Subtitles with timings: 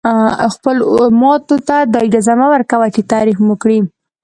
[0.53, 0.85] خپلو
[1.21, 3.79] ماتو ته دا اجازه مه ورکوئ چې تعریف مو کړي.